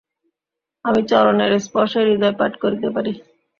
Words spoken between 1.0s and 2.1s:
চরণের স্পর্শে